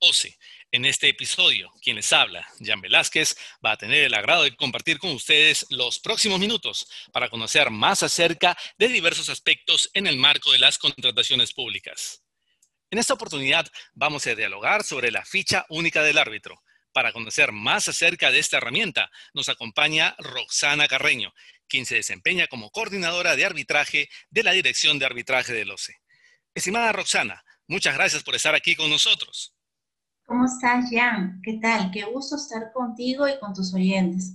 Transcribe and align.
OCE. 0.00 0.38
En 0.70 0.84
este 0.84 1.08
episodio, 1.08 1.72
quien 1.80 1.96
les 1.96 2.12
habla, 2.12 2.46
Jan 2.60 2.80
Velázquez, 2.80 3.36
va 3.64 3.72
a 3.72 3.76
tener 3.76 4.04
el 4.04 4.14
agrado 4.14 4.44
de 4.44 4.54
compartir 4.54 4.98
con 4.98 5.10
ustedes 5.12 5.66
los 5.70 5.98
próximos 5.98 6.38
minutos 6.38 6.86
para 7.12 7.30
conocer 7.30 7.70
más 7.70 8.02
acerca 8.02 8.56
de 8.76 8.88
diversos 8.88 9.28
aspectos 9.30 9.90
en 9.94 10.06
el 10.06 10.18
marco 10.18 10.52
de 10.52 10.58
las 10.58 10.78
contrataciones 10.78 11.52
públicas. 11.54 12.22
En 12.90 12.98
esta 12.98 13.14
oportunidad 13.14 13.66
vamos 13.94 14.26
a 14.26 14.34
dialogar 14.34 14.84
sobre 14.84 15.10
la 15.10 15.24
ficha 15.24 15.64
única 15.68 16.02
del 16.02 16.18
árbitro. 16.18 16.62
Para 16.92 17.12
conocer 17.12 17.52
más 17.52 17.88
acerca 17.88 18.30
de 18.30 18.38
esta 18.38 18.56
herramienta, 18.56 19.10
nos 19.34 19.48
acompaña 19.48 20.16
Roxana 20.18 20.88
Carreño, 20.88 21.32
quien 21.68 21.86
se 21.86 21.96
desempeña 21.96 22.46
como 22.46 22.70
coordinadora 22.70 23.36
de 23.36 23.44
arbitraje 23.44 24.08
de 24.30 24.42
la 24.42 24.52
Dirección 24.52 24.98
de 24.98 25.06
Arbitraje 25.06 25.52
del 25.52 25.70
OCE. 25.70 25.96
Estimada 26.54 26.92
Roxana, 26.92 27.44
muchas 27.66 27.94
gracias 27.94 28.22
por 28.22 28.34
estar 28.34 28.54
aquí 28.54 28.74
con 28.74 28.90
nosotros. 28.90 29.54
¿Cómo 30.28 30.44
estás, 30.44 30.90
Jan? 30.90 31.40
¿Qué 31.42 31.54
tal? 31.54 31.90
Qué 31.90 32.04
gusto 32.04 32.36
estar 32.36 32.70
contigo 32.74 33.26
y 33.26 33.38
con 33.38 33.54
tus 33.54 33.72
oyentes. 33.72 34.34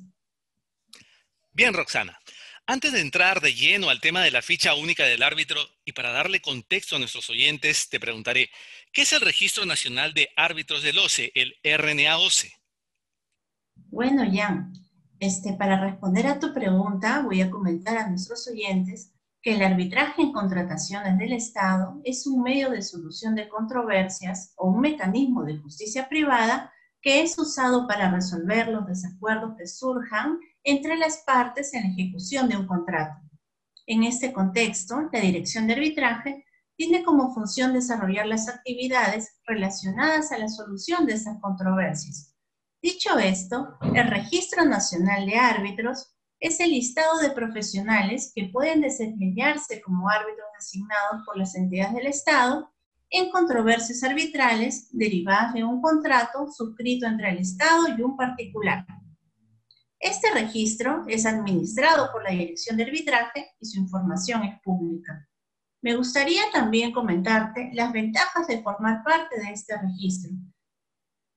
Bien, 1.52 1.72
Roxana. 1.72 2.20
Antes 2.66 2.94
de 2.94 3.02
entrar 3.02 3.42
de 3.42 3.54
lleno 3.54 3.92
al 3.92 4.02
tema 4.02 4.22
de 4.22 4.32
la 4.32 4.42
ficha 4.42 4.74
única 4.74 5.04
del 5.04 5.22
árbitro 5.22 5.62
y 5.86 5.92
para 5.92 6.12
darle 6.12 6.42
contexto 6.42 6.96
a 6.96 7.00
nuestros 7.00 7.30
oyentes, 7.30 7.90
te 7.90 8.00
preguntaré, 8.00 8.50
¿qué 8.92 9.04
es 9.04 9.14
el 9.14 9.22
Registro 9.22 9.67
Nacional 9.67 10.16
de 10.16 10.32
Árbitros 10.36 10.82
del 10.82 10.98
OCE, 10.98 11.32
el 11.36 11.54
RNAOCE? 11.64 12.52
Bueno, 13.76 14.23
Jan, 14.34 14.73
este, 15.20 15.54
para 15.54 15.80
responder 15.80 16.26
a 16.26 16.39
tu 16.39 16.56
pregunta, 16.56 17.22
voy 17.22 17.42
a 17.42 17.52
comentar 17.52 18.00
a 18.00 18.10
nuestros 18.10 18.48
oyentes 18.48 19.12
que 19.44 19.55
el 19.55 19.61
arbitraje 19.61 20.22
en 20.22 20.31
contrataciones 20.31 21.17
del 21.17 21.33
Estado 21.33 21.99
es 22.05 22.25
un 22.25 22.41
medio 22.44 22.72
de 22.72 22.81
solución 22.81 23.36
de 23.36 23.49
controversias 23.49 24.53
o 24.55 24.69
un 24.69 24.80
mecanismo 24.80 25.44
de 25.44 25.58
justicia 25.58 26.08
privada 26.08 26.72
que 27.02 27.22
es 27.22 27.38
usado 27.38 27.86
para 27.86 28.09
resolver 28.09 28.69
los 28.69 28.88
desacuerdos 28.88 29.55
que 29.58 29.67
surjan 29.67 30.39
entre 30.64 30.95
las 30.95 31.17
partes 31.17 31.73
en 31.73 31.83
la 31.83 31.89
ejecución 31.89 32.47
de 32.47 32.55
un 32.55 32.66
contrato. 32.66 33.19
En 33.86 34.03
este 34.03 34.31
contexto, 34.31 35.09
la 35.11 35.19
Dirección 35.19 35.67
de 35.67 35.73
Arbitraje 35.73 36.45
tiene 36.77 37.03
como 37.03 37.33
función 37.33 37.73
desarrollar 37.73 38.25
las 38.27 38.47
actividades 38.47 39.41
relacionadas 39.45 40.31
a 40.31 40.38
la 40.38 40.47
solución 40.47 41.05
de 41.05 41.16
esas 41.16 41.41
controversias. 41.41 42.33
Dicho 42.81 43.19
esto, 43.19 43.77
el 43.94 44.08
Registro 44.09 44.64
Nacional 44.64 45.25
de 45.25 45.36
Árbitros 45.36 46.16
es 46.44 46.59
el 46.59 46.72
listado 46.72 47.19
de 47.19 47.31
profesionales 47.31 48.33
que 48.36 48.49
pueden 48.52 48.81
desempeñarse 48.81 49.81
como 49.81 50.09
árbitros 50.09 50.47
designados 50.59 51.23
por 51.25 51.38
las 51.38 51.55
entidades 51.55 51.94
del 51.94 52.08
Estado 52.08 52.69
en 53.09 53.31
controversias 53.31 54.03
arbitrales 54.03 54.89
derivadas 54.91 55.53
de 55.53 55.64
un 55.64 55.81
contrato 55.81 56.52
suscrito 56.52 57.05
entre 57.05 57.30
el 57.30 57.38
Estado 57.38 57.83
y 57.97 58.02
un 58.02 58.17
particular. 58.17 58.86
Este 59.97 60.31
registro 60.33 61.05
es 61.08 61.25
administrado 61.25 62.11
por 62.11 62.23
la 62.23 62.31
Dirección 62.31 62.75
de 62.75 62.83
Arbitraje 62.83 63.52
y 63.61 63.66
su 63.66 63.80
información 63.80 64.44
es 64.44 64.59
pública. 64.61 65.25
Me 65.81 65.95
gustaría 65.95 66.41
también 66.52 66.91
comentarte 66.91 67.71
las 67.73 67.94
ventajas 67.94 68.47
de 68.47 68.61
formar 68.61 69.02
parte 69.05 69.39
de 69.39 69.53
este 69.53 69.77
registro. 69.77 70.33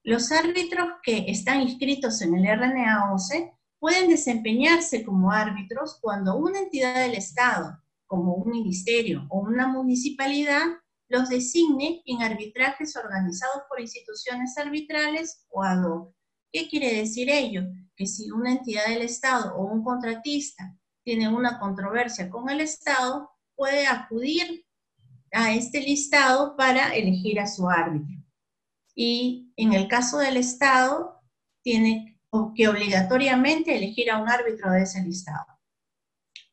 Los 0.02 0.32
árbitros 0.32 0.88
que 1.05 1.27
están 1.28 1.61
inscritos 1.61 2.20
en 2.22 2.34
el 2.34 2.58
RNAOCE 2.58 3.55
pueden 3.79 4.09
desempeñarse 4.09 5.05
como 5.05 5.31
árbitros 5.31 5.98
cuando 6.01 6.37
una 6.37 6.61
entidad 6.61 6.95
del 6.95 7.14
Estado, 7.14 7.79
como 8.07 8.35
un 8.35 8.51
ministerio 8.51 9.27
o 9.31 9.41
una 9.41 9.67
municipalidad, 9.67 10.64
los 11.09 11.29
designe 11.29 12.03
en 12.05 12.23
arbitrajes 12.23 12.97
organizados 12.97 13.63
por 13.69 13.81
instituciones 13.81 14.57
arbitrales 14.59 15.47
o 15.51 15.63
ad 15.63 15.85
hoc. 15.85 16.14
¿Qué 16.53 16.69
quiere 16.69 16.95
decir 16.95 17.31
ello? 17.31 17.63
Que 17.97 18.07
si 18.07 18.31
una 18.31 18.53
entidad 18.53 18.87
del 18.87 19.03
Estado 19.03 19.55
o 19.57 19.67
un 19.67 19.85
contratista 19.85 20.77
tiene 21.05 21.29
una 21.29 21.58
controversia 21.58 22.29
con 22.29 22.48
el 22.48 22.61
Estado, 22.61 23.31
puede 23.55 23.87
acudir 23.87 24.67
a 25.33 25.53
este 25.55 25.81
listado 25.81 26.57
para 26.57 26.95
elegir 26.95 27.39
a 27.41 27.47
su 27.47 27.69
árbitro. 27.69 28.17
Y 28.95 29.53
en 29.57 29.75
el 29.75 29.89
caso 29.89 30.19
del 30.19 30.37
Estado, 30.37 31.20
tiene 31.63 32.15
que 32.55 32.69
obligatoriamente 32.69 33.77
elegir 33.77 34.11
a 34.11 34.19
un 34.19 34.29
árbitro 34.29 34.70
de 34.70 34.83
ese 34.83 35.02
listado. 35.02 35.47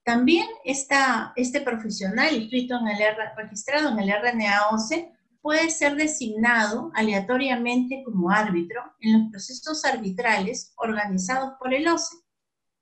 También 0.04 0.48
está 0.66 1.32
este 1.36 1.62
profesional 1.62 2.36
inscrito 2.36 2.78
en 2.78 2.88
el 2.88 2.98
registrado 3.38 3.90
en 3.90 4.00
el 4.00 4.12
RNAOCE 4.22 5.14
puede 5.44 5.70
ser 5.70 5.96
designado 5.96 6.90
aleatoriamente 6.94 8.02
como 8.06 8.32
árbitro 8.32 8.82
en 9.02 9.14
los 9.14 9.32
procesos 9.32 9.84
arbitrales 9.84 10.74
organizados 10.78 11.54
por 11.60 11.74
el 11.74 11.88
OCE. 11.88 12.16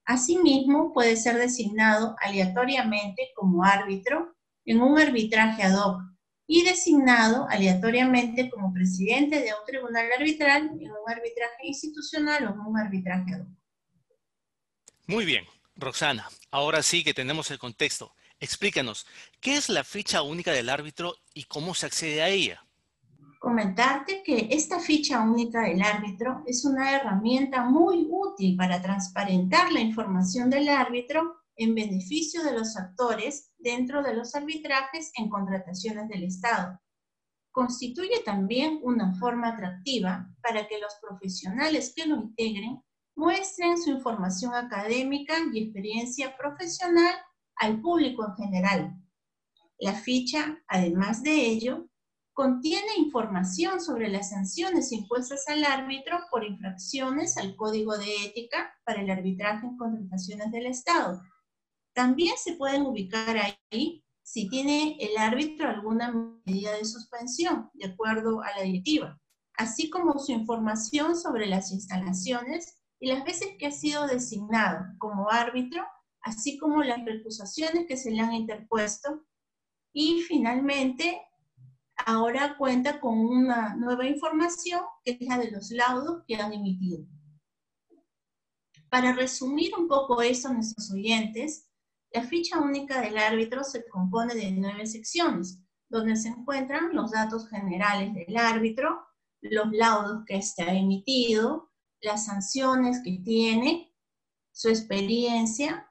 Asimismo, 0.06 0.94
puede 0.94 1.16
ser 1.16 1.38
designado 1.38 2.16
aleatoriamente 2.22 3.30
como 3.36 3.64
árbitro 3.64 4.36
en 4.66 4.82
un 4.82 5.00
arbitraje 5.00 5.64
ad 5.64 5.76
hoc 5.76 6.11
y 6.48 6.64
designado 6.64 7.48
aleatoriamente 7.50 8.50
como 8.50 8.74
presidente 8.74 9.40
de 9.40 9.54
un 9.54 9.66
tribunal 9.66 10.08
arbitral 10.18 10.72
en 10.80 10.92
un 10.92 11.10
arbitraje 11.10 11.68
institucional 11.68 12.48
o 12.48 12.54
en 12.54 12.60
un 12.60 12.78
arbitraje 12.78 13.36
ad. 13.36 13.46
Muy 15.08 15.26
bien, 15.26 15.46
Roxana, 15.76 16.30
ahora 16.52 16.84
sí 16.84 17.04
que 17.04 17.14
tenemos 17.14 17.52
el 17.52 17.60
contexto. 17.60 18.14
Explícanos, 18.40 19.06
¿qué 19.40 19.56
es 19.56 19.70
la 19.70 19.84
ficha 19.84 20.22
única 20.24 20.52
del 20.52 20.70
árbitro 20.70 21.16
y 21.34 21.44
cómo 21.44 21.76
se 21.76 21.86
accede 21.86 22.22
a 22.22 22.30
ella? 22.30 22.66
Comentarte 23.40 24.22
que 24.24 24.50
esta 24.52 24.80
ficha 24.80 25.20
única 25.22 25.62
del 25.62 25.82
árbitro 25.82 26.44
es 26.46 26.64
una 26.64 26.96
herramienta 26.96 27.64
muy 27.66 28.08
útil 28.10 28.56
para 28.56 28.82
transparentar 28.82 29.72
la 29.72 29.80
información 29.80 30.50
del 30.50 30.70
árbitro 30.70 31.41
en 31.64 31.76
beneficio 31.76 32.44
de 32.44 32.54
los 32.54 32.76
actores 32.76 33.52
dentro 33.60 34.02
de 34.02 34.16
los 34.16 34.34
arbitrajes 34.36 35.12
en 35.16 35.30
contrataciones 35.30 36.08
del 36.10 36.24
Estado. 36.24 36.80
Constituye 37.52 38.22
también 38.26 38.80
una 38.82 39.14
forma 39.20 39.50
atractiva 39.50 40.28
para 40.42 40.68
que 40.68 40.80
los 40.80 40.96
profesionales 41.02 41.94
que 41.96 42.08
lo 42.08 42.16
integren 42.16 42.82
muestren 43.16 43.78
su 43.78 43.92
información 43.92 44.56
académica 44.56 45.36
y 45.54 45.64
experiencia 45.64 46.36
profesional 46.38 47.14
al 47.58 47.80
público 47.82 48.26
en 48.26 48.36
general. 48.36 48.96
La 49.78 49.94
ficha, 49.94 50.64
además 50.68 51.22
de 51.22 51.46
ello, 51.46 51.88
contiene 52.34 52.96
información 52.98 53.82
sobre 53.82 54.10
las 54.10 54.30
sanciones 54.30 54.92
impuestas 54.92 55.48
al 55.48 55.64
árbitro 55.64 56.18
por 56.32 56.44
infracciones 56.44 57.38
al 57.38 57.56
Código 57.56 57.98
de 57.98 58.26
Ética 58.26 58.74
para 58.84 59.02
el 59.02 59.12
arbitraje 59.12 59.68
en 59.68 59.78
contrataciones 59.78 60.52
del 60.52 60.68
Estado, 60.68 61.22
también 61.94 62.36
se 62.38 62.54
pueden 62.54 62.84
ubicar 62.84 63.38
ahí 63.38 64.04
si 64.24 64.48
tiene 64.48 64.98
el 65.00 65.18
árbitro 65.18 65.70
alguna 65.70 66.12
medida 66.46 66.78
de 66.78 66.86
suspensión, 66.86 67.70
de 67.74 67.88
acuerdo 67.88 68.42
a 68.42 68.52
la 68.58 68.64
directiva, 68.64 69.20
así 69.58 69.90
como 69.90 70.18
su 70.20 70.32
información 70.32 71.18
sobre 71.18 71.48
las 71.48 71.72
instalaciones 71.72 72.82
y 73.00 73.08
las 73.08 73.26
veces 73.26 73.50
que 73.60 73.68
ha 73.68 73.72
sido 73.72 74.08
designado 74.08 74.86
como 75.00 75.30
árbitro, 75.30 75.86
así 76.22 76.58
como 76.58 76.84
las 76.84 77.04
recusaciones 77.04 77.88
que 77.88 77.98
se 77.98 78.12
le 78.12 78.22
han 78.22 78.34
interpuesto. 78.34 79.26
Y 79.92 80.22
finalmente, 80.22 81.22
ahora 82.06 82.56
cuenta 82.58 83.02
con 83.02 83.20
una 83.20 83.76
nueva 83.76 84.06
información 84.06 84.82
que 85.04 85.18
es 85.20 85.22
la 85.28 85.38
de 85.40 85.52
los 85.52 85.72
laudos 85.72 86.24
que 86.28 86.36
han 86.36 86.54
emitido. 86.54 87.06
Para 88.90 89.14
resumir 89.14 89.72
un 89.78 89.88
poco 89.88 90.22
eso 90.22 90.50
a 90.50 90.54
nuestros 90.54 90.92
oyentes, 90.92 91.71
la 92.12 92.24
ficha 92.24 92.60
única 92.60 93.02
del 93.02 93.18
árbitro 93.18 93.64
se 93.64 93.88
compone 93.88 94.36
de 94.36 94.52
nueve 94.52 94.86
secciones, 94.86 95.60
donde 95.90 96.16
se 96.16 96.30
encuentran 96.30 96.94
los 96.94 97.12
datos 97.12 97.50
generales 97.50 98.14
del 98.14 98.36
árbitro, 98.38 99.06
los 99.42 99.72
laudos 99.72 100.24
que 100.26 100.36
ha 100.36 100.74
emitido, 100.74 101.72
las 102.02 102.26
sanciones 102.26 103.02
que 103.04 103.22
tiene, 103.24 103.94
su 104.52 104.70
experiencia, 104.70 105.90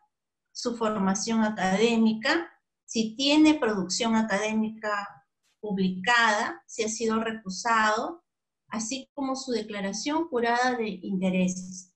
su 0.53 0.77
formación 0.77 1.43
académica, 1.43 2.51
si 2.85 3.17
tiene 3.17 3.55
producción 3.55 4.15
académica 4.17 5.27
publicada, 5.61 6.63
si 6.67 6.83
ha 6.83 6.89
sido 6.89 7.23
recusado, 7.23 8.25
así 8.69 9.09
como 9.15 9.37
su 9.37 9.53
declaración 9.53 10.29
jurada 10.29 10.77
de 10.77 10.89
intereses. 11.03 11.95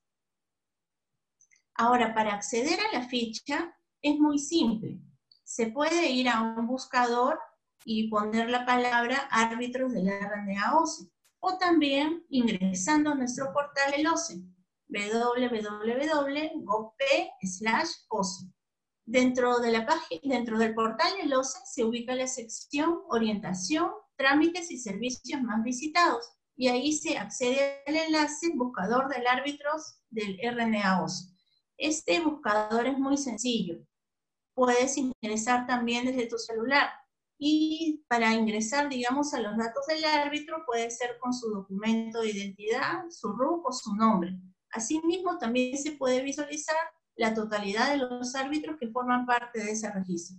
Ahora, 1.75 2.13
para 2.13 2.33
acceder 2.33 2.79
a 2.79 2.97
la 2.97 3.07
ficha, 3.07 3.75
es 4.05 4.19
muy 4.19 4.37
simple. 4.37 4.99
se 5.43 5.67
puede 5.67 6.11
ir 6.11 6.29
a 6.29 6.41
un 6.41 6.67
buscador 6.67 7.39
y 7.83 8.07
poner 8.09 8.49
la 8.49 8.65
palabra 8.65 9.27
árbitros 9.31 9.93
de 9.93 10.03
la 10.03 10.19
RNA 10.19 10.77
OCE, 10.79 11.09
o 11.39 11.57
también 11.57 12.23
ingresando 12.29 13.11
a 13.11 13.15
nuestro 13.15 13.51
portal 13.53 13.93
el 13.95 14.07
OCE, 14.07 14.41
www.gov.p/oce. 14.87 15.73
Dentro, 19.07 19.59
de 19.59 19.71
la 19.71 19.85
página, 19.85 20.35
dentro 20.35 20.57
del 20.57 20.73
portal 20.73 21.11
del 21.21 21.33
OCE 21.33 21.59
se 21.65 21.83
ubica 21.83 22.15
la 22.15 22.27
sección 22.27 23.01
Orientación, 23.09 23.91
Trámites 24.15 24.71
y 24.71 24.79
Servicios 24.79 25.41
más 25.41 25.63
visitados, 25.63 26.27
y 26.55 26.69
ahí 26.69 26.93
se 26.93 27.17
accede 27.17 27.83
al 27.85 27.95
enlace 27.95 28.51
Buscador 28.55 29.09
del 29.09 29.27
árbitros 29.27 29.99
del 30.09 30.39
RNA 30.43 31.03
OCE. 31.03 31.35
Este 31.77 32.19
buscador 32.19 32.87
es 32.87 32.97
muy 32.97 33.17
sencillo. 33.17 33.85
Puedes 34.55 34.97
ingresar 34.97 35.67
también 35.67 36.05
desde 36.05 36.27
tu 36.27 36.39
celular. 36.39 36.89
Y 37.37 38.03
para 38.07 38.33
ingresar, 38.33 38.89
digamos, 38.89 39.33
a 39.33 39.41
los 39.41 39.55
datos 39.57 39.85
del 39.87 40.03
árbitro, 40.03 40.63
puede 40.65 40.89
ser 40.89 41.19
con 41.19 41.33
su 41.33 41.51
documento 41.51 42.21
de 42.21 42.31
identidad, 42.31 43.03
su 43.09 43.33
RUC 43.33 43.69
o 43.69 43.71
su 43.71 43.93
nombre. 43.93 44.35
Asimismo, 44.71 45.37
también 45.37 45.77
se 45.77 45.91
puede 45.91 46.23
visualizar 46.23 46.77
la 47.15 47.33
totalidad 47.33 47.91
de 47.91 47.97
los 47.97 48.33
árbitros 48.35 48.77
que 48.79 48.87
forman 48.87 49.25
parte 49.25 49.63
de 49.63 49.71
ese 49.71 49.91
registro, 49.91 50.37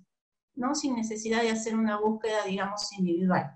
¿no? 0.55 0.75
Sin 0.75 0.97
necesidad 0.97 1.43
de 1.43 1.51
hacer 1.51 1.77
una 1.77 1.99
búsqueda, 1.99 2.45
digamos, 2.45 2.91
individual. 2.99 3.55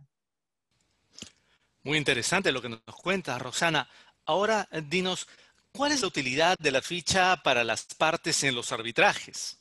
Muy 1.83 1.99
interesante 1.99 2.53
lo 2.53 2.63
que 2.63 2.69
nos 2.69 2.97
cuenta, 3.03 3.39
Rosana. 3.39 3.89
Ahora, 4.27 4.69
dinos, 4.89 5.27
¿Cuál 5.73 5.93
es 5.93 6.01
la 6.01 6.09
utilidad 6.09 6.59
de 6.59 6.73
la 6.73 6.83
ficha 6.83 7.37
para 7.43 7.63
las 7.63 7.85
partes 7.95 8.43
en 8.43 8.55
los 8.55 8.73
arbitrajes? 8.73 9.60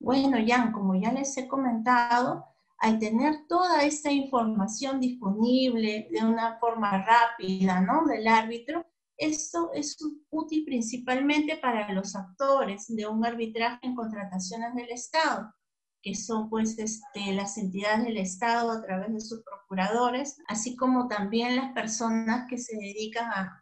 Bueno, 0.00 0.38
Jan, 0.44 0.72
como 0.72 0.94
ya 0.94 1.12
les 1.12 1.36
he 1.36 1.46
comentado, 1.46 2.46
al 2.78 2.98
tener 2.98 3.46
toda 3.46 3.84
esta 3.84 4.10
información 4.10 4.98
disponible 4.98 6.08
de 6.10 6.24
una 6.24 6.58
forma 6.58 7.04
rápida, 7.04 7.80
¿no? 7.82 8.06
Del 8.06 8.26
árbitro, 8.26 8.86
esto 9.18 9.70
es 9.74 9.98
útil 10.30 10.64
principalmente 10.64 11.58
para 11.58 11.92
los 11.92 12.16
actores 12.16 12.86
de 12.88 13.06
un 13.06 13.24
arbitraje 13.24 13.80
en 13.82 13.94
contrataciones 13.94 14.74
del 14.74 14.90
Estado, 14.90 15.54
que 16.02 16.14
son 16.14 16.48
pues 16.48 16.78
este, 16.78 17.34
las 17.34 17.58
entidades 17.58 18.04
del 18.04 18.16
Estado 18.16 18.70
a 18.70 18.82
través 18.82 19.12
de 19.12 19.20
sus 19.20 19.42
procuradores, 19.44 20.38
así 20.48 20.74
como 20.76 21.08
también 21.08 21.56
las 21.56 21.72
personas 21.74 22.48
que 22.48 22.56
se 22.56 22.74
dedican 22.76 23.30
a 23.30 23.60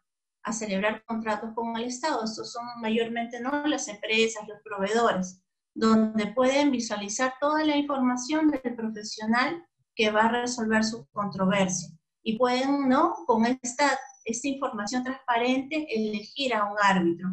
a 0.48 0.52
celebrar 0.52 1.04
contratos 1.04 1.50
con 1.54 1.76
el 1.76 1.84
Estado. 1.84 2.24
Estos 2.24 2.52
son 2.52 2.64
mayormente 2.80 3.40
¿no? 3.40 3.66
las 3.66 3.88
empresas, 3.88 4.48
los 4.48 4.60
proveedores, 4.62 5.42
donde 5.78 6.26
pueden 6.32 6.72
visualizar 6.72 7.34
toda 7.40 7.64
la 7.64 7.76
información 7.76 8.48
del 8.48 8.74
profesional 8.74 9.64
que 9.94 10.10
va 10.10 10.22
a 10.22 10.40
resolver 10.42 10.82
su 10.82 11.06
controversia. 11.12 11.90
Y 12.20 12.36
pueden, 12.36 12.88
¿no? 12.88 13.14
Con 13.28 13.46
esta, 13.46 13.96
esta 14.24 14.48
información 14.48 15.04
transparente, 15.04 15.86
elegir 15.88 16.52
a 16.52 16.64
un 16.64 16.76
árbitro 16.82 17.28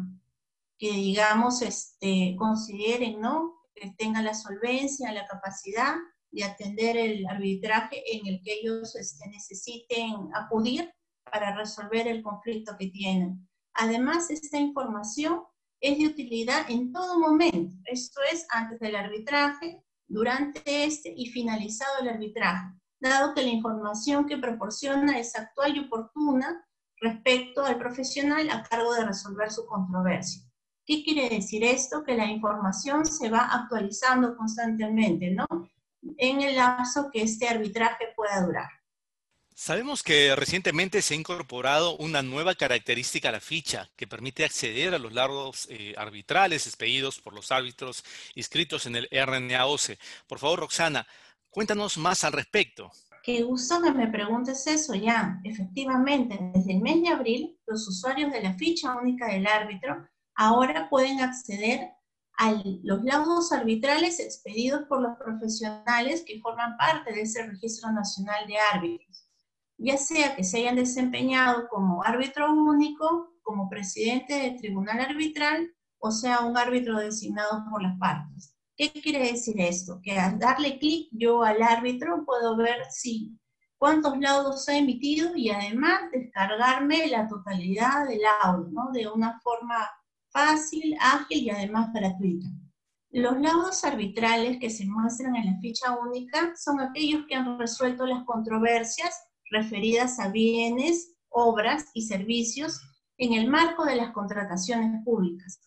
que, 0.78 0.92
digamos, 0.92 1.60
este, 1.60 2.36
consideren, 2.38 3.20
¿no? 3.20 3.52
Que 3.74 3.90
tenga 3.98 4.22
la 4.22 4.32
solvencia, 4.32 5.12
la 5.12 5.26
capacidad 5.26 5.96
de 6.30 6.44
atender 6.44 6.96
el 6.96 7.26
arbitraje 7.26 8.00
en 8.16 8.28
el 8.28 8.40
que 8.44 8.60
ellos 8.60 8.94
este, 8.94 9.28
necesiten 9.28 10.28
acudir 10.34 10.88
para 11.24 11.56
resolver 11.56 12.06
el 12.06 12.22
conflicto 12.22 12.76
que 12.78 12.90
tienen. 12.90 13.48
Además, 13.74 14.30
esta 14.30 14.58
información 14.58 15.42
es 15.80 15.98
de 15.98 16.06
utilidad 16.06 16.70
en 16.70 16.92
todo 16.92 17.18
momento. 17.18 17.76
Esto 17.84 18.20
es 18.32 18.46
antes 18.50 18.78
del 18.80 18.96
arbitraje, 18.96 19.82
durante 20.08 20.84
este 20.84 21.12
y 21.16 21.26
finalizado 21.26 22.00
el 22.00 22.08
arbitraje, 22.08 22.74
dado 23.00 23.34
que 23.34 23.42
la 23.42 23.50
información 23.50 24.26
que 24.26 24.38
proporciona 24.38 25.18
es 25.18 25.36
actual 25.36 25.76
y 25.76 25.80
oportuna 25.80 26.64
respecto 27.00 27.64
al 27.64 27.78
profesional 27.78 28.48
a 28.50 28.62
cargo 28.62 28.94
de 28.94 29.04
resolver 29.04 29.50
su 29.50 29.66
controversia. 29.66 30.42
¿Qué 30.86 31.02
quiere 31.02 31.28
decir 31.28 31.64
esto? 31.64 32.04
Que 32.04 32.16
la 32.16 32.26
información 32.26 33.04
se 33.04 33.28
va 33.28 33.48
actualizando 33.52 34.36
constantemente, 34.36 35.32
¿no? 35.32 35.46
En 36.16 36.40
el 36.40 36.56
lapso 36.56 37.10
que 37.12 37.22
este 37.22 37.48
arbitraje 37.48 38.06
pueda 38.14 38.46
durar. 38.46 38.68
Sabemos 39.58 40.02
que 40.02 40.36
recientemente 40.36 41.00
se 41.00 41.14
ha 41.14 41.16
incorporado 41.16 41.96
una 41.96 42.20
nueva 42.20 42.54
característica 42.54 43.30
a 43.30 43.32
la 43.32 43.40
ficha 43.40 43.88
que 43.96 44.06
permite 44.06 44.44
acceder 44.44 44.92
a 44.92 44.98
los 44.98 45.14
largos 45.14 45.66
eh, 45.70 45.94
arbitrales 45.96 46.66
expedidos 46.66 47.22
por 47.22 47.32
los 47.32 47.50
árbitros 47.50 48.04
inscritos 48.34 48.84
en 48.84 48.96
el 48.96 49.08
RNAOCE. 49.10 49.98
Por 50.28 50.40
favor, 50.40 50.60
Roxana, 50.60 51.06
cuéntanos 51.48 51.96
más 51.96 52.22
al 52.24 52.34
respecto. 52.34 52.92
Qué 53.22 53.44
gusto 53.44 53.80
que 53.80 53.92
me 53.92 54.08
preguntes 54.08 54.66
eso, 54.66 54.94
ya. 54.94 55.40
Efectivamente, 55.42 56.38
desde 56.52 56.74
el 56.74 56.82
mes 56.82 57.00
de 57.00 57.08
abril, 57.08 57.58
los 57.66 57.88
usuarios 57.88 58.30
de 58.32 58.42
la 58.42 58.52
ficha 58.58 58.94
única 58.94 59.26
del 59.28 59.46
árbitro 59.46 60.06
ahora 60.34 60.90
pueden 60.90 61.22
acceder 61.22 61.92
a 62.36 62.62
los 62.82 63.02
laudos 63.04 63.52
arbitrales 63.52 64.20
expedidos 64.20 64.82
por 64.86 65.00
los 65.00 65.16
profesionales 65.16 66.24
que 66.26 66.40
forman 66.40 66.76
parte 66.76 67.14
de 67.14 67.22
ese 67.22 67.46
registro 67.46 67.90
nacional 67.90 68.46
de 68.46 68.58
árbitros 68.58 69.25
ya 69.78 69.96
sea 69.96 70.34
que 70.34 70.44
se 70.44 70.58
hayan 70.58 70.76
desempeñado 70.76 71.68
como 71.68 72.02
árbitro 72.02 72.52
único, 72.52 73.34
como 73.42 73.68
presidente 73.68 74.34
del 74.34 74.56
tribunal 74.56 75.00
arbitral, 75.00 75.70
o 75.98 76.10
sea, 76.10 76.40
un 76.40 76.56
árbitro 76.56 76.98
designado 76.98 77.64
por 77.70 77.82
las 77.82 77.98
partes. 77.98 78.54
¿Qué 78.76 78.92
quiere 78.92 79.32
decir 79.32 79.60
esto? 79.60 80.00
Que 80.02 80.18
al 80.18 80.38
darle 80.38 80.78
clic 80.78 81.08
yo 81.12 81.42
al 81.42 81.62
árbitro 81.62 82.24
puedo 82.26 82.56
ver 82.56 82.76
si 82.90 83.38
cuántos 83.78 84.18
laudos 84.18 84.68
ha 84.68 84.76
emitido 84.76 85.34
y 85.34 85.50
además 85.50 86.10
descargarme 86.12 87.06
la 87.06 87.26
totalidad 87.28 88.06
del 88.06 88.20
laudo, 88.20 88.68
¿no? 88.70 88.90
De 88.92 89.08
una 89.08 89.40
forma 89.40 89.88
fácil, 90.28 90.96
ágil 91.00 91.44
y 91.44 91.50
además 91.50 91.92
gratuita. 91.92 92.48
Los 93.10 93.40
laudos 93.40 93.82
arbitrales 93.84 94.58
que 94.60 94.68
se 94.68 94.84
muestran 94.84 95.36
en 95.36 95.46
la 95.46 95.58
ficha 95.60 95.96
única 95.96 96.54
son 96.56 96.80
aquellos 96.80 97.24
que 97.26 97.34
han 97.34 97.58
resuelto 97.58 98.04
las 98.04 98.24
controversias 98.24 99.14
referidas 99.50 100.18
a 100.18 100.28
bienes, 100.28 101.14
obras 101.28 101.86
y 101.94 102.02
servicios 102.02 102.80
en 103.18 103.32
el 103.32 103.48
marco 103.48 103.84
de 103.84 103.96
las 103.96 104.12
contrataciones 104.12 105.02
públicas. 105.04 105.60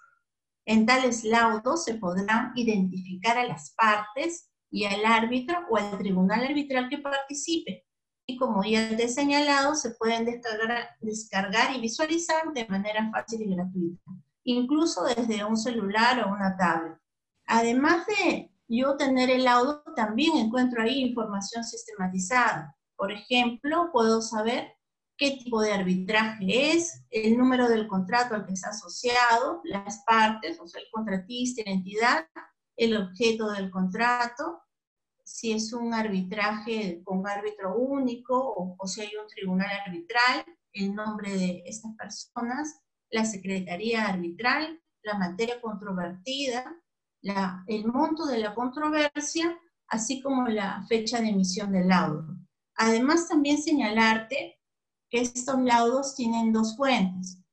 En 0.65 0.85
tales 0.85 1.23
laudos 1.23 1.83
se 1.83 1.95
podrán 1.95 2.51
identificar 2.55 3.37
a 3.37 3.45
las 3.45 3.73
partes 3.75 4.49
y 4.71 4.85
al 4.85 5.03
árbitro 5.05 5.57
o 5.69 5.77
al 5.77 5.97
tribunal 5.97 6.45
arbitral 6.45 6.89
que 6.89 7.00
participe. 7.00 7.86
Y 8.27 8.38
como 8.38 8.63
ya 8.63 8.95
te 8.95 9.05
he 9.05 9.09
señalado, 9.09 9.74
se 9.74 9.91
pueden 9.91 10.25
descargar, 10.25 10.89
descargar 11.01 11.75
y 11.75 11.81
visualizar 11.81 12.53
de 12.53 12.67
manera 12.67 13.09
fácil 13.12 13.41
y 13.41 13.55
gratuita, 13.55 14.03
incluso 14.43 15.03
desde 15.05 15.43
un 15.43 15.57
celular 15.57 16.24
o 16.24 16.31
una 16.31 16.55
tablet. 16.55 17.00
Además 17.48 18.05
de 18.05 18.51
yo 18.67 18.95
tener 18.95 19.31
el 19.31 19.45
laudo, 19.45 19.83
también 19.95 20.38
encuentro 20.38 20.83
ahí 20.83 21.00
información 21.00 21.63
sistematizada. 21.63 22.75
Por 23.00 23.13
ejemplo, 23.13 23.91
puedo 23.94 24.22
saber 24.22 24.74
qué 25.18 25.38
tipo 25.41 25.62
de 25.62 25.72
arbitraje 25.72 26.74
es, 26.74 27.06
el 27.10 27.38
número 27.38 27.70
del 27.70 27.88
contrato 27.88 28.36
al 28.36 28.46
que 28.46 28.51
está 28.51 28.72
asociado, 28.72 29.62
las 29.63 30.03
partes, 30.06 30.60
o 30.60 30.68
sea, 30.68 30.82
el 30.82 30.88
contratista, 30.91 31.63
la 31.65 31.72
entidad, 31.72 32.27
el 32.75 32.98
objeto 32.98 33.51
del 33.51 33.72
contrato, 33.72 34.63
si 35.24 35.53
es 35.53 35.72
un 35.72 35.94
arbitraje 35.94 37.01
con 37.06 37.25
árbitro 37.25 37.77
único 37.77 38.38
o, 38.38 38.75
o 38.77 38.88
si 38.88 39.00
hay 39.00 39.12
un 39.15 39.27
tribunal 39.27 39.70
arbitral, 39.86 40.44
el 40.74 40.94
nombre 40.94 41.32
de 41.32 41.63
estas 41.65 41.96
personas, 41.96 42.82
la 43.12 43.24
secretaría 43.24 44.10
arbitral, 44.10 44.77
la 45.03 45.18
materia 45.18 45.62
controvertida, 45.62 46.75
la, 47.22 47.63
el 47.65 47.86
monto 47.88 48.25
de 48.25 48.39
la 48.39 48.53
controversia, 48.53 49.58
así 49.88 50.22
como 50.22 50.50
la 50.50 50.86
fecha 50.89 51.22
de 51.22 51.29
emisión 51.29 51.72
del 51.72 51.88
laudo. 51.88 52.36
Además, 52.79 53.27
también 53.27 53.62
señalarte 53.62 54.57
que 55.09 55.19
estos 55.19 55.59
laudos 55.59 56.15
tienen 56.15 56.53
dos 56.53 56.77
fuentes. 56.77 57.43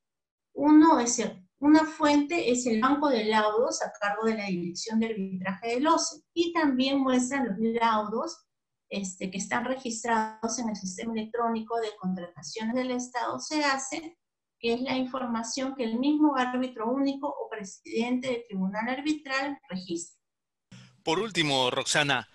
Uno 0.55 1.01
es 1.01 1.21
una 1.59 1.85
fuente 1.85 2.53
es 2.53 2.67
el 2.67 2.81
banco 2.81 3.09
de 3.09 3.25
laudos 3.25 3.83
a 3.83 3.91
cargo 3.99 4.27
de 4.27 4.37
la 4.37 4.47
Dirección 4.47 5.01
de 5.01 5.07
Arbitraje 5.07 5.69
del 5.69 5.87
OCE 5.87 6.23
y 6.33 6.53
también 6.53 7.01
muestran 7.01 7.49
los 7.49 7.59
laudos 7.59 8.47
este, 8.89 9.31
que 9.31 9.39
están 9.39 9.65
registrados 9.65 10.59
en 10.61 10.69
el 10.69 10.77
sistema 10.77 11.13
electrónico 11.15 11.81
de 11.81 11.89
contrataciones 11.99 12.75
del 12.75 12.93
Estado 12.93 13.41
se 13.41 13.65
hace, 13.65 14.17
que 14.61 14.75
es 14.75 14.81
la 14.83 14.97
información 14.97 15.75
que 15.75 15.85
el 15.85 15.99
mismo 15.99 16.37
árbitro 16.37 16.89
único 16.89 17.27
o 17.27 17.49
presidente 17.51 18.29
del 18.29 18.45
tribunal 18.47 18.89
arbitral 18.89 19.59
registra. 19.69 20.21
Por 21.03 21.19
último, 21.19 21.71
Roxana, 21.71 22.29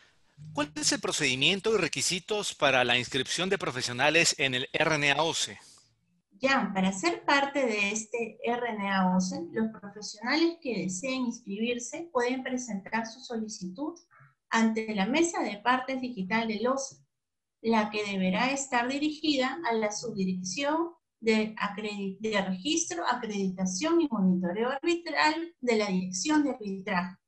¿Cuál 0.54 0.72
es 0.76 0.92
el 0.92 1.00
procedimiento 1.00 1.74
y 1.74 1.78
requisitos 1.78 2.54
para 2.54 2.84
la 2.84 2.98
inscripción 2.98 3.50
de 3.50 3.58
profesionales 3.58 4.36
en 4.38 4.56
el 4.56 4.70
RNAOCE? 4.74 5.60
Ya, 6.42 6.72
para 6.74 6.92
ser 6.92 7.24
parte 7.24 7.68
de 7.68 7.92
este 7.92 8.40
RNA 8.44 9.16
OCE, 9.16 9.46
los 9.52 9.70
profesionales 9.80 10.58
que 10.60 10.76
deseen 10.76 11.28
inscribirse 11.28 12.10
pueden 12.12 12.42
presentar 12.42 13.06
su 13.06 13.20
solicitud 13.20 13.94
ante 14.50 14.96
la 14.96 15.06
mesa 15.06 15.44
de 15.44 15.58
partes 15.58 16.02
digital 16.02 16.48
del 16.48 16.66
OCE, 16.66 16.96
la 17.62 17.92
que 17.92 18.04
deberá 18.04 18.52
estar 18.52 18.88
dirigida 18.88 19.60
a 19.70 19.74
la 19.74 19.92
subdirección 19.92 20.90
de, 21.20 21.56
de 22.20 22.42
registro, 22.42 23.04
acreditación 23.08 24.02
y 24.02 24.08
monitoreo 24.10 24.72
arbitral 24.72 25.54
de 25.60 25.76
la 25.76 25.86
Dirección 25.90 26.44
de 26.44 26.50
Arbitraje, 26.50 27.21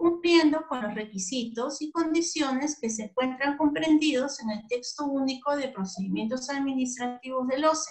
cumpliendo 0.00 0.66
con 0.66 0.80
los 0.80 0.94
requisitos 0.94 1.82
y 1.82 1.92
condiciones 1.92 2.78
que 2.80 2.88
se 2.88 3.04
encuentran 3.04 3.58
comprendidos 3.58 4.40
en 4.40 4.48
el 4.48 4.66
texto 4.66 5.04
único 5.04 5.54
de 5.54 5.68
procedimientos 5.68 6.48
administrativos 6.48 7.46
del 7.48 7.66
OCE 7.66 7.90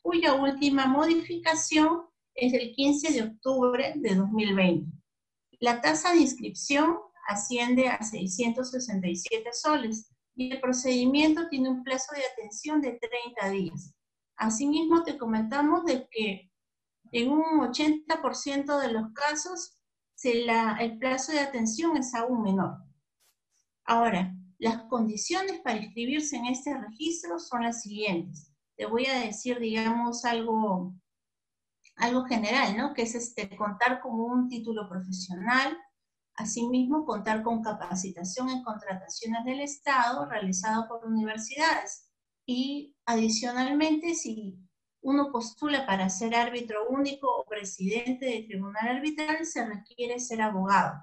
cuya 0.00 0.32
última 0.32 0.86
modificación 0.86 2.00
es 2.34 2.54
el 2.54 2.72
15 2.72 3.12
de 3.12 3.22
octubre 3.24 3.92
de 3.94 4.14
2020. 4.14 4.90
La 5.58 5.82
tasa 5.82 6.14
de 6.14 6.20
inscripción 6.20 6.96
asciende 7.28 7.88
a 7.88 8.02
667 8.02 9.50
soles 9.52 10.10
y 10.34 10.52
el 10.52 10.62
procedimiento 10.62 11.46
tiene 11.50 11.68
un 11.68 11.84
plazo 11.84 12.14
de 12.14 12.22
atención 12.24 12.80
de 12.80 12.98
30 13.42 13.50
días. 13.50 13.94
Asimismo, 14.36 15.02
te 15.02 15.18
comentamos 15.18 15.84
de 15.84 16.08
que 16.10 16.50
en 17.12 17.30
un 17.30 17.60
80% 17.60 18.80
de 18.80 18.92
los 18.92 19.12
casos 19.12 19.79
el 20.24 20.98
plazo 20.98 21.32
de 21.32 21.40
atención 21.40 21.96
es 21.96 22.14
aún 22.14 22.42
menor. 22.42 22.78
Ahora, 23.84 24.34
las 24.58 24.82
condiciones 24.84 25.60
para 25.60 25.78
inscribirse 25.78 26.36
en 26.36 26.46
este 26.46 26.76
registro 26.76 27.38
son 27.38 27.62
las 27.64 27.82
siguientes 27.82 28.50
te 28.80 28.86
voy 28.86 29.04
a 29.04 29.20
decir, 29.20 29.58
digamos, 29.58 30.24
algo, 30.24 30.94
algo 31.96 32.24
general, 32.24 32.78
¿no? 32.78 32.94
Que 32.94 33.02
es 33.02 33.14
este, 33.14 33.54
contar 33.54 34.00
con 34.00 34.18
un 34.18 34.48
título 34.48 34.88
profesional, 34.88 35.76
asimismo 36.36 37.04
contar 37.04 37.42
con 37.42 37.62
capacitación 37.62 38.48
en 38.48 38.62
contrataciones 38.62 39.44
del 39.44 39.60
Estado 39.60 40.24
realizado 40.24 40.88
por 40.88 41.04
universidades. 41.04 42.10
Y 42.46 42.96
adicionalmente, 43.04 44.14
si 44.14 44.58
uno 45.02 45.30
postula 45.32 45.86
para 45.86 46.08
ser 46.08 46.34
árbitro 46.34 46.88
único 46.88 47.26
o 47.26 47.46
presidente 47.46 48.26
de 48.26 48.42
tribunal 48.42 48.96
arbitral, 48.96 49.46
se 49.46 49.64
requiere 49.64 50.20
ser 50.20 50.42
abogado. 50.42 51.00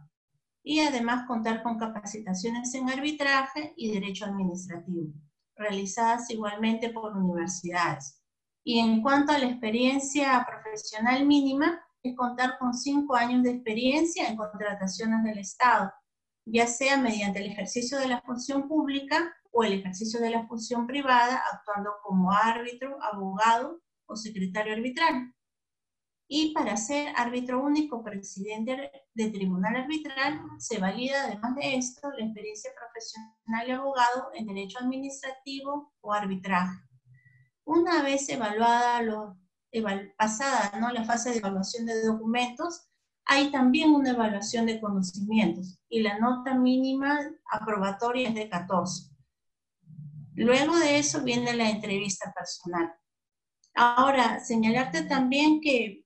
Y 0.64 0.82
además 0.82 1.26
contar 1.28 1.64
con 1.64 1.78
capacitaciones 1.78 2.74
en 2.76 2.90
arbitraje 2.90 3.74
y 3.76 3.92
derecho 3.92 4.26
administrativo 4.26 5.14
realizadas 5.58 6.30
igualmente 6.30 6.90
por 6.90 7.18
universidades. 7.18 8.22
Y 8.64 8.80
en 8.80 9.02
cuanto 9.02 9.32
a 9.32 9.40
la 9.40 9.48
experiencia 9.48 10.46
profesional 10.48 11.26
mínima, 11.26 11.82
es 12.04 12.16
contar 12.16 12.58
con 12.60 12.74
cinco 12.74 13.16
años 13.16 13.44
de 13.44 13.52
experiencia 13.52 14.28
en 14.28 14.38
contrataciones 14.38 15.24
del 15.24 15.40
Estado, 15.40 15.92
ya 16.46 16.68
sea 16.68 16.98
mediante 16.98 17.40
el 17.40 17.52
ejercicio 17.52 17.98
de 17.98 18.08
la 18.08 18.22
función 18.22 18.68
pública 18.68 19.34
o 19.52 19.64
el 19.64 19.74
ejercicio 19.74 20.20
de 20.20 20.30
la 20.30 20.48
función 20.48 20.86
privada, 20.86 21.42
actuando 21.52 21.92
como 22.04 22.32
árbitro, 22.32 22.98
abogado 23.02 23.82
o 24.08 24.16
secretario 24.16 24.74
arbitral. 24.74 25.34
Y 26.30 26.54
para 26.54 26.76
ser 26.76 27.14
árbitro 27.16 27.64
único 27.64 28.04
presidente 28.04 28.92
de 29.14 29.30
tribunal 29.30 29.76
arbitral, 29.78 30.42
se 30.60 30.78
valida 30.78 31.24
además 31.24 31.56
de 31.56 31.76
esto 31.76 32.10
la 32.18 32.26
experiencia 32.26 32.72
profesional 32.78 33.66
de 33.66 33.74
abogado 33.74 34.30
en 34.34 34.48
derecho 34.48 34.80
administrativo 34.80 35.94
o 36.02 36.12
arbitraje. 36.12 36.80
Una 37.64 38.02
vez 38.02 38.28
evaluada 38.28 39.02
lo, 39.02 39.38
pasada 40.18 40.78
¿no? 40.80 40.92
la 40.92 41.06
fase 41.06 41.32
de 41.32 41.38
evaluación 41.38 41.86
de 41.86 42.04
documentos, 42.04 42.90
hay 43.26 43.52
también 43.52 43.92
una 43.92 44.12
evaluación 44.12 44.66
de 44.66 44.80
conocimientos 44.80 45.80
y 45.90 46.02
la 46.02 46.18
nota 46.18 46.56
mínima 46.56 47.20
aprobatoria 47.52 48.30
es 48.30 48.36
de 48.36 48.50
14. 48.50 49.12
Luego 50.36 50.78
de 50.78 51.00
eso 51.00 51.24
viene 51.24 51.54
la 51.54 51.70
entrevista 51.70 52.34
personal. 52.34 52.94
Ahora, 53.80 54.40
señalarte 54.40 55.04
también 55.04 55.62
que 55.62 56.04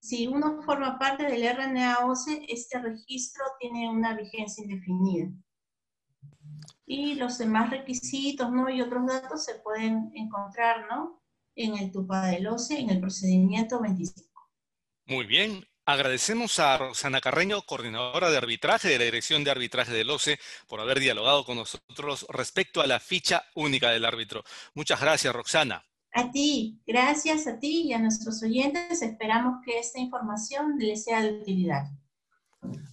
si 0.00 0.26
uno 0.26 0.62
forma 0.62 0.98
parte 0.98 1.24
del 1.24 1.44
RNA-OCE, 1.54 2.46
este 2.48 2.80
registro 2.80 3.44
tiene 3.60 3.90
una 3.90 4.16
vigencia 4.16 4.64
indefinida. 4.64 5.30
Y 6.86 7.16
los 7.16 7.36
demás 7.36 7.68
requisitos 7.68 8.50
¿no? 8.50 8.70
y 8.70 8.80
otros 8.80 9.06
datos 9.06 9.44
se 9.44 9.56
pueden 9.56 10.12
encontrar 10.14 10.86
¿no? 10.88 11.22
en 11.56 11.76
el 11.76 11.92
TUPA 11.92 12.28
del 12.28 12.46
OCE, 12.46 12.80
en 12.80 12.88
el 12.88 13.00
procedimiento 13.00 13.78
25. 13.78 14.30
Muy 15.08 15.26
bien. 15.26 15.66
Agradecemos 15.84 16.58
a 16.58 16.78
Roxana 16.78 17.20
Carreño, 17.20 17.60
coordinadora 17.62 18.30
de 18.30 18.38
arbitraje 18.38 18.88
de 18.88 18.98
la 18.98 19.04
Dirección 19.04 19.44
de 19.44 19.50
Arbitraje 19.50 19.92
del 19.92 20.08
OCE, 20.08 20.38
por 20.66 20.80
haber 20.80 21.00
dialogado 21.00 21.44
con 21.44 21.58
nosotros 21.58 22.24
respecto 22.30 22.80
a 22.80 22.86
la 22.86 22.98
ficha 22.98 23.44
única 23.56 23.90
del 23.90 24.06
árbitro. 24.06 24.42
Muchas 24.74 25.02
gracias, 25.02 25.34
Roxana. 25.34 25.84
A 26.14 26.30
ti, 26.30 26.78
gracias 26.86 27.46
a 27.46 27.58
ti 27.58 27.84
y 27.86 27.92
a 27.94 27.98
nuestros 27.98 28.42
oyentes. 28.42 29.00
Esperamos 29.00 29.64
que 29.64 29.78
esta 29.78 29.98
información 29.98 30.76
les 30.78 31.04
sea 31.04 31.22
de 31.22 31.32
utilidad. 31.40 31.84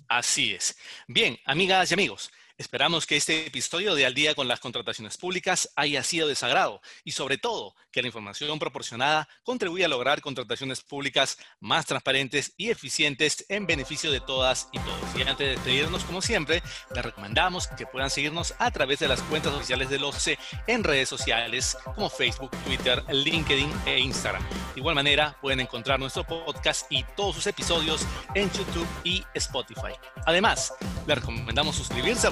Así 0.08 0.54
es. 0.54 0.78
Bien, 1.08 1.38
amigas 1.46 1.92
y 1.92 1.94
amigos, 1.94 2.32
Esperamos 2.60 3.08
que 3.08 3.16
este 3.16 3.48
episodio 3.48 3.96
de 3.96 4.06
Al 4.06 4.14
día 4.14 4.36
con 4.36 4.50
las 4.50 4.60
contrataciones 4.60 5.16
públicas 5.16 5.72
haya 5.78 6.04
sido 6.04 6.28
de 6.28 6.36
sagrado 6.36 6.82
y 7.06 7.14
sobre 7.14 7.38
todo 7.38 7.74
que 7.90 8.02
la 8.02 8.10
información 8.10 8.60
proporcionada 8.60 9.30
contribuya 9.44 9.86
a 9.86 9.90
lograr 9.90 10.20
contrataciones 10.20 10.82
públicas 10.82 11.38
más 11.62 11.86
transparentes 11.86 12.52
y 12.58 12.70
eficientes 12.70 13.46
en 13.48 13.66
beneficio 13.66 14.12
de 14.12 14.20
todas 14.20 14.68
y 14.74 14.80
todos. 14.80 15.00
Y 15.16 15.22
antes 15.22 15.38
de 15.38 15.56
despedirnos, 15.56 16.04
como 16.04 16.22
siempre, 16.22 16.62
les 16.94 17.06
recomendamos 17.06 17.68
que 17.68 17.86
puedan 17.86 18.10
seguirnos 18.10 18.54
a 18.60 18.70
través 18.72 19.00
de 19.00 19.08
las 19.08 19.22
cuentas 19.22 19.54
oficiales 19.54 19.90
del 19.90 20.04
OCE 20.04 20.38
en 20.68 20.84
redes 20.84 21.08
sociales 21.08 21.78
como 21.96 22.10
Facebook, 22.10 22.52
Twitter, 22.66 23.06
LinkedIn 23.10 23.72
e 23.86 24.00
Instagram. 24.00 24.44
De 24.74 24.82
igual 24.82 24.96
manera, 24.96 25.38
pueden 25.42 25.62
encontrar 25.62 25.98
nuestro 25.98 26.26
podcast 26.26 26.92
y 26.92 27.06
todos 27.16 27.36
sus 27.36 27.48
episodios 27.48 28.06
en 28.36 28.52
YouTube 28.52 28.88
y 29.06 29.24
Spotify. 29.34 29.94
Además, 30.26 30.74
les 31.08 31.18
recomendamos 31.18 31.78
suscribirse 31.78 32.28
a 32.28 32.32